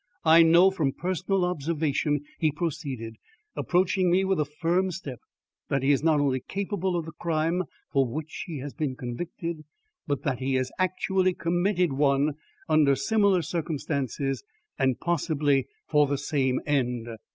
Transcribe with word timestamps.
"I 0.25 0.41
know 0.41 0.71
from 0.71 0.93
personal 0.93 1.45
observation," 1.45 2.21
he 2.39 2.51
proceeded, 2.51 3.17
approaching 3.55 4.09
me 4.11 4.23
with 4.25 4.39
a 4.39 4.45
firm 4.45 4.89
step, 4.89 5.19
"that 5.69 5.83
he 5.83 5.91
is 5.91 6.01
not 6.01 6.19
only 6.19 6.39
capable 6.39 6.95
of 6.95 7.05
the 7.05 7.11
crime 7.11 7.65
for 7.93 8.07
which 8.07 8.45
he 8.47 8.57
has 8.61 8.73
been 8.73 8.95
convicted, 8.95 9.63
but 10.07 10.23
that 10.23 10.39
he 10.39 10.55
has 10.55 10.71
actually 10.79 11.35
committed 11.35 11.93
one 11.93 12.33
under 12.67 12.95
similar 12.95 13.43
circumstances, 13.43 14.43
and 14.75 14.99
possibly 14.99 15.67
for 15.87 16.07
the 16.07 16.17
same 16.17 16.59
end." 16.65 17.07